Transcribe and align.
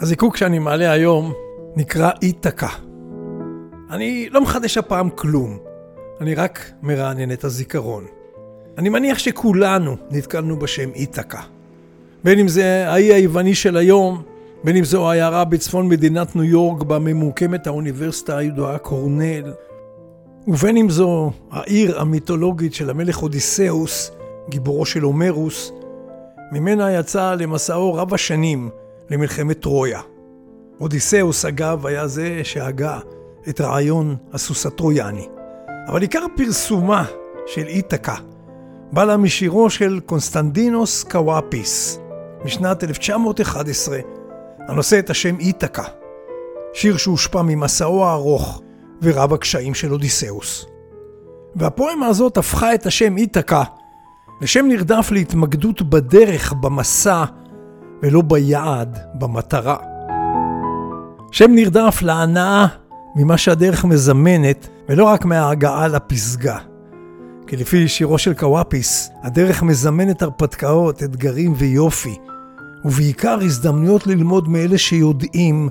הזיקוק 0.00 0.36
שאני 0.36 0.58
מעלה 0.58 0.92
היום 0.92 1.32
נקרא 1.76 2.10
איתקה. 2.22 2.68
אני 3.90 4.28
לא 4.30 4.40
מחדש 4.40 4.78
הפעם 4.78 5.10
כלום, 5.10 5.58
אני 6.20 6.34
רק 6.34 6.70
מרענן 6.82 7.32
את 7.32 7.44
הזיכרון. 7.44 8.04
אני 8.78 8.88
מניח 8.88 9.18
שכולנו 9.18 9.96
נתקלנו 10.10 10.58
בשם 10.58 10.90
איתקה. 10.94 11.40
בין 12.24 12.38
אם 12.38 12.48
זה 12.48 12.84
האי 12.88 13.14
היווני 13.14 13.54
של 13.54 13.76
היום, 13.76 14.22
בין 14.64 14.76
אם 14.76 14.84
זו 14.84 15.10
העיירה 15.10 15.44
בצפון 15.44 15.88
מדינת 15.88 16.36
ניו 16.36 16.44
יורק 16.44 16.82
בה 16.82 16.98
ממוקמת 16.98 17.66
האוניברסיטה 17.66 18.36
הידועה 18.38 18.78
קורנל, 18.78 19.52
ובין 20.48 20.76
אם 20.76 20.90
זו 20.90 21.30
העיר 21.50 22.00
המיתולוגית 22.00 22.74
של 22.74 22.90
המלך 22.90 23.22
אודיסאוס, 23.22 24.10
גיבורו 24.48 24.86
של 24.86 25.02
הומרוס, 25.02 25.72
ממנה 26.52 26.92
יצא 26.92 27.34
למסעו 27.34 27.94
רב 27.94 28.14
השנים 28.14 28.70
למלחמת 29.10 29.60
טרויה. 29.60 30.00
אודיסאוס, 30.80 31.44
אגב, 31.44 31.86
היה 31.86 32.06
זה 32.06 32.40
שהגה 32.44 32.98
את 33.48 33.60
רעיון 33.60 34.16
הסוס 34.32 34.66
הטרויאני. 34.66 35.28
אבל 35.88 36.02
עיקר 36.02 36.26
פרסומה 36.36 37.04
של 37.46 37.66
איתקה 37.66 38.14
בא 38.92 39.04
לה 39.04 39.16
משירו 39.16 39.70
של 39.70 40.00
קונסטנדינוס 40.06 41.04
קוואפיס 41.04 42.00
משנת 42.44 42.84
1911, 42.84 43.98
הנושא 44.68 44.98
את 44.98 45.10
השם 45.10 45.38
איתקה, 45.38 45.84
שיר 46.72 46.96
שהושפע 46.96 47.42
ממסעו 47.42 48.04
הארוך 48.04 48.62
ורב 49.02 49.32
הקשיים 49.32 49.74
של 49.74 49.92
אודיסאוס. 49.92 50.66
והפואמה 51.56 52.06
הזאת 52.06 52.36
הפכה 52.36 52.74
את 52.74 52.86
השם 52.86 53.16
איתקה 53.16 53.62
לשם 54.40 54.66
נרדף 54.68 55.08
להתמקדות 55.12 55.82
בדרך, 55.82 56.52
במסע, 56.52 57.24
ולא 58.02 58.22
ביעד, 58.22 58.98
במטרה. 59.14 59.76
שם 61.32 61.50
נרדף 61.50 62.02
להנאה 62.02 62.66
ממה 63.16 63.38
שהדרך 63.38 63.84
מזמנת, 63.84 64.68
ולא 64.88 65.04
רק 65.04 65.24
מההגעה 65.24 65.88
לפסגה. 65.88 66.58
כי 67.46 67.56
לפי 67.56 67.88
שירו 67.88 68.18
של 68.18 68.34
קוואפיס, 68.34 69.10
הדרך 69.22 69.62
מזמנת 69.62 70.22
הרפתקאות, 70.22 71.02
אתגרים 71.02 71.54
ויופי, 71.56 72.18
ובעיקר 72.84 73.38
הזדמנויות 73.42 74.06
ללמוד 74.06 74.48
מאלה 74.48 74.78
שיודעים, 74.78 75.68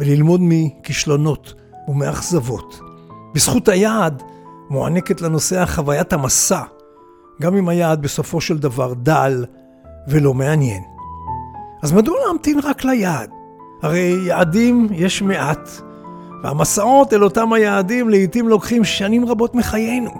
וללמוד 0.00 0.40
מכישלונות 0.42 1.54
ומאכזבות. 1.88 2.80
בזכות 3.34 3.68
היעד 3.68 4.22
מוענקת 4.70 5.20
לנוסע 5.20 5.66
חוויית 5.66 6.12
המסע, 6.12 6.62
גם 7.40 7.56
אם 7.56 7.68
היעד 7.68 8.02
בסופו 8.02 8.40
של 8.40 8.58
דבר 8.58 8.94
דל 8.94 9.44
ולא 10.08 10.34
מעניין. 10.34 10.93
אז 11.84 11.92
מדוע 11.92 12.16
להמתין 12.26 12.58
רק 12.64 12.84
ליעד? 12.84 13.30
הרי 13.82 14.16
יעדים 14.26 14.88
יש 14.92 15.22
מעט, 15.22 15.68
והמסעות 16.42 17.12
אל 17.12 17.24
אותם 17.24 17.52
היעדים 17.52 18.08
לעיתים 18.08 18.48
לוקחים 18.48 18.84
שנים 18.84 19.26
רבות 19.26 19.54
מחיינו, 19.54 20.10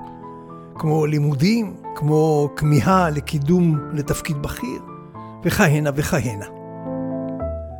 כמו 0.74 1.06
לימודים, 1.06 1.74
כמו 1.94 2.48
כמיהה 2.56 3.10
לקידום 3.10 3.78
לתפקיד 3.92 4.42
בכיר, 4.42 4.80
וכהנה 5.44 5.90
וכהנה. 5.94 6.46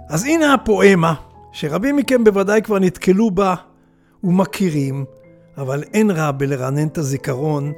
אז 0.08 0.24
הנה 0.24 0.54
הפואמה, 0.54 1.14
שרבים 1.52 1.96
מכם 1.96 2.24
בוודאי 2.24 2.62
כבר 2.62 2.78
נתקלו 2.78 3.30
בה 3.30 3.54
ומכירים, 4.24 5.04
אבל 5.58 5.82
אין 5.94 6.10
רע 6.10 6.30
בלרענן 6.30 6.86
את 6.86 6.98
הזיכרון, 6.98 7.72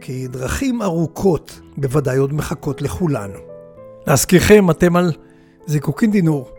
כי 0.00 0.28
דרכים 0.28 0.82
ארוכות 0.82 1.60
בוודאי 1.76 2.16
עוד 2.16 2.32
מחכות 2.32 2.82
לכולנו. 2.82 3.38
להזכירכם, 4.06 4.70
אתם 4.70 4.96
על 4.96 5.12
זיקוקין 5.66 6.10
דינור, 6.10 6.50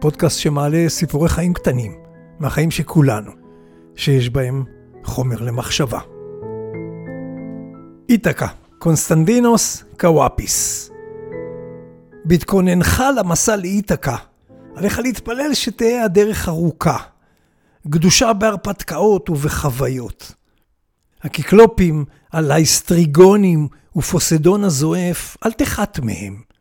פודקאסט 0.00 0.38
שמעלה 0.38 0.84
סיפורי 0.88 1.28
חיים 1.28 1.54
קטנים, 1.54 1.92
מהחיים 2.38 2.70
של 2.70 2.82
כולנו, 2.82 3.30
שיש 3.96 4.30
בהם 4.30 4.64
חומר 5.04 5.42
למחשבה. 5.42 6.00
איתקה, 8.08 8.46
קונסטנדינוס 8.78 9.84
קוואפיס. 10.00 10.90
בהתכוננך 12.24 13.02
למסע 13.16 13.56
לאיתקה, 13.56 14.16
עליך 14.76 14.98
להתפלל 14.98 15.54
שתהא 15.54 16.04
הדרך 16.04 16.48
ארוכה, 16.48 16.98
גדושה 17.88 18.32
בהרפתקאות 18.32 19.30
ובחוויות. 19.30 20.32
הקיקלופים, 21.22 22.04
הלייסטריגונים 22.32 23.68
ופוסדון 23.96 24.64
הזועף, 24.64 25.36
אל 25.46 25.52
תחת 25.52 26.00
מהם. 26.00 26.53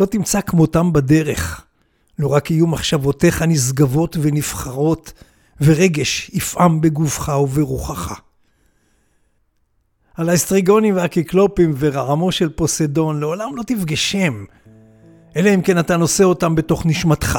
לא 0.00 0.06
תמצא 0.06 0.40
כמותם 0.40 0.92
בדרך. 0.92 1.64
לא 2.18 2.28
רק 2.28 2.50
יהיו 2.50 2.66
מחשבותיך 2.66 3.42
נשגבות 3.42 4.16
ונבחרות, 4.20 5.12
ורגש 5.60 6.30
יפעם 6.34 6.80
בגופך 6.80 7.28
וברוחך. 7.28 8.20
על 10.14 10.28
האסטריגונים 10.28 10.96
והקיקלופים 10.96 11.74
ורעמו 11.78 12.32
של 12.32 12.48
פוסדון 12.48 13.20
לעולם 13.20 13.56
לא 13.56 13.62
תפגשם, 13.62 14.44
אלא 15.36 15.54
אם 15.54 15.62
כן 15.62 15.78
אתה 15.78 15.96
נושא 15.96 16.24
אותם 16.24 16.54
בתוך 16.54 16.86
נשמתך, 16.86 17.38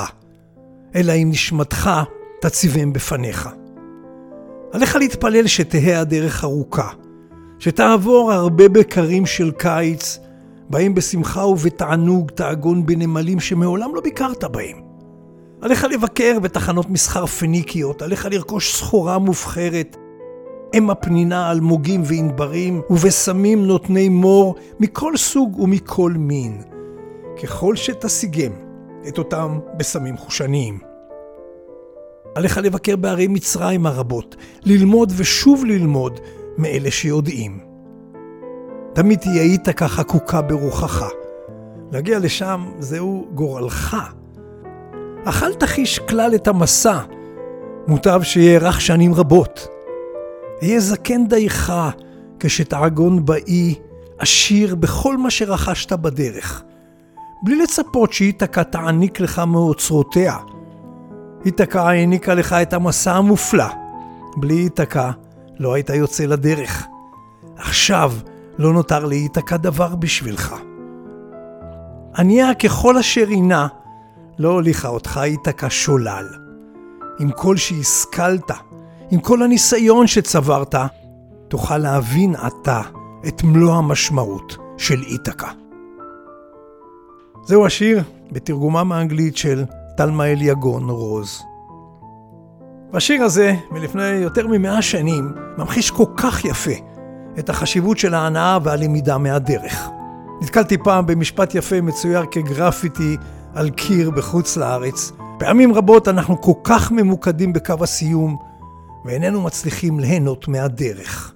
אלא 0.95 1.11
אם 1.11 1.29
נשמתך 1.31 1.89
תציבם 2.41 2.93
בפניך. 2.93 3.49
עליך 4.71 4.95
להתפלל 4.95 5.47
שתהא 5.47 5.99
הדרך 5.99 6.43
ארוכה, 6.43 6.89
שתעבור 7.59 8.31
הרבה 8.31 8.69
בקרים 8.69 9.25
של 9.25 9.51
קיץ, 9.51 10.19
באים 10.71 10.95
בשמחה 10.95 11.45
ובתענוג 11.45 12.31
תעגון 12.31 12.85
בנמלים 12.85 13.39
שמעולם 13.39 13.95
לא 13.95 14.01
ביקרת 14.01 14.43
בהם. 14.43 14.81
עליך 15.61 15.83
לבקר 15.83 16.39
בתחנות 16.39 16.89
מסחר 16.89 17.25
פניקיות, 17.25 18.01
עליך 18.01 18.27
לרכוש 18.31 18.75
סחורה 18.75 19.17
מובחרת, 19.17 19.97
אם 20.73 20.89
הפנינה 20.89 21.51
אלמוגים 21.51 22.01
וענברים, 22.05 22.81
ובשמים 22.89 23.67
נותני 23.67 24.09
מור 24.09 24.55
מכל 24.79 25.17
סוג 25.17 25.59
ומכל 25.59 26.11
מין, 26.15 26.61
ככל 27.43 27.75
שתשיגם 27.75 28.51
את 29.07 29.17
אותם 29.17 29.59
בשמים 29.77 30.17
חושניים. 30.17 30.79
עליך 32.35 32.57
לבקר 32.57 32.95
בערי 32.95 33.27
מצרים 33.27 33.85
הרבות, 33.85 34.35
ללמוד 34.63 35.13
ושוב 35.17 35.65
ללמוד 35.65 36.19
מאלה 36.57 36.91
שיודעים. 36.91 37.70
תמיד 38.93 39.19
תהיה 39.19 39.41
איתקה 39.41 39.87
חקוקה 39.87 40.41
ברוחך. 40.41 41.09
להגיע 41.91 42.19
לשם 42.19 42.65
זהו 42.79 43.27
גורלך. 43.33 43.97
אך 45.25 45.43
אל 45.43 45.53
תחיש 45.53 45.99
כלל 45.99 46.35
את 46.35 46.47
המסע, 46.47 46.99
מוטב 47.87 48.21
שיארך 48.23 48.81
שנים 48.81 49.13
רבות. 49.13 49.67
אהיה 50.63 50.79
זקן 50.79 51.27
דייך 51.27 51.73
כשתעגון 52.39 53.25
באי, 53.25 53.75
עשיר 54.17 54.75
בכל 54.75 55.17
מה 55.17 55.29
שרכשת 55.29 55.93
בדרך. 55.93 56.63
בלי 57.43 57.55
לצפות 57.55 58.13
שאיתקה 58.13 58.63
תעניק 58.63 59.19
לך 59.19 59.39
מאוצרותיה. 59.39 60.37
איתקה 61.45 61.89
העניקה 61.89 62.33
לך 62.33 62.53
את 62.53 62.73
המסע 62.73 63.13
המופלא. 63.13 63.67
בלי 64.37 64.53
איתקה 64.53 65.11
לא 65.59 65.73
היית 65.73 65.89
יוצא 65.89 66.25
לדרך. 66.25 66.87
עכשיו 67.57 68.13
לא 68.61 68.73
נותר 68.73 69.05
לאיתקה 69.05 69.57
דבר 69.57 69.95
בשבילך. 69.95 70.55
ענייה 72.17 72.53
ככל 72.53 72.97
אשר 72.97 73.27
הינה, 73.27 73.67
לא 74.39 74.49
הוליכה 74.49 74.87
אותך 74.87 75.19
איתקה 75.23 75.69
שולל. 75.69 76.27
עם 77.19 77.31
כל 77.31 77.57
שהשכלת, 77.57 78.51
עם 79.11 79.19
כל 79.19 79.41
הניסיון 79.43 80.07
שצברת, 80.07 80.75
תוכל 81.47 81.77
להבין 81.77 82.35
עתה 82.35 82.81
את 83.27 83.43
מלוא 83.43 83.73
המשמעות 83.73 84.57
של 84.77 85.03
איתקה. 85.03 85.47
זהו 87.43 87.65
השיר 87.65 88.03
בתרגומה 88.31 88.83
מאנגלית 88.83 89.37
של 89.37 89.63
תלמה 89.97 90.25
אליגון 90.25 90.89
רוז. 90.89 91.43
והשיר 92.93 93.23
הזה, 93.23 93.55
מלפני 93.71 94.07
יותר 94.07 94.47
ממאה 94.47 94.81
שנים, 94.81 95.33
ממחיש 95.57 95.91
כל 95.91 96.05
כך 96.17 96.45
יפה 96.45 96.90
את 97.39 97.49
החשיבות 97.49 97.97
של 97.97 98.13
ההנאה 98.13 98.57
והלמידה 98.63 99.17
מהדרך. 99.17 99.89
נתקלתי 100.41 100.77
פעם 100.77 101.05
במשפט 101.05 101.55
יפה 101.55 101.81
מצויר 101.81 102.25
כגרפיטי 102.31 103.17
על 103.53 103.69
קיר 103.69 104.09
בחוץ 104.09 104.57
לארץ. 104.57 105.11
פעמים 105.39 105.73
רבות 105.73 106.07
אנחנו 106.07 106.41
כל 106.41 106.53
כך 106.63 106.91
ממוקדים 106.91 107.53
בקו 107.53 107.75
הסיום, 107.81 108.37
ואיננו 109.05 109.41
מצליחים 109.41 109.99
ליהנות 109.99 110.47
מהדרך. 110.47 111.33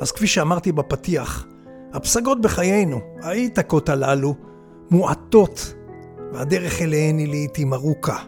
אז 0.00 0.12
כפי 0.12 0.26
שאמרתי 0.26 0.72
בפתיח, 0.72 1.46
הפסגות 1.92 2.40
בחיינו, 2.40 3.00
האיתקות 3.22 3.88
הללו, 3.88 4.34
מועטות, 4.90 5.74
והדרך 6.32 6.82
אליהן 6.82 7.18
היא 7.18 7.28
לעיתים 7.28 7.74
ארוכה. 7.74 8.18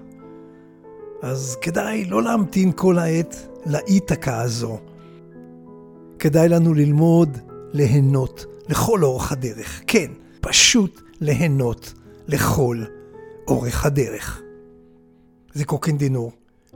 אז 1.23 1.57
כדאי 1.63 2.05
לא 2.05 2.23
להמתין 2.23 2.73
כל 2.73 2.99
העת 2.99 3.47
לאיתקה 3.67 4.41
הזו. 4.41 4.79
כדאי 6.21 6.49
לנו 6.49 6.75
ללמוד 6.75 7.39
ליהנות 7.73 8.45
לכל 8.69 9.05
אורך 9.05 9.33
הדרך. 9.33 9.83
כן, 9.87 10.13
פשוט 10.41 11.01
ליהנות 11.21 11.95
לכל 12.29 12.85
אורך 13.49 13.87
הדרך. 13.87 14.43
זיקוקין 15.55 15.99
דינור, 15.99 16.33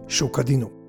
שוקה 0.09 0.43
דינור. 0.43 0.84